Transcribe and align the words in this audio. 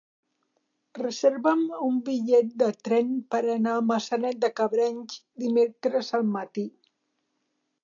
Reserva'm 0.99 1.61
un 1.87 1.99
bitllet 2.07 2.49
de 2.63 2.71
tren 2.89 3.13
per 3.35 3.43
anar 3.57 3.75
a 3.81 3.85
Maçanet 3.91 4.41
de 4.47 4.53
Cabrenys 4.63 5.23
dimecres 5.47 6.13
al 6.21 6.29
matí. 6.35 6.67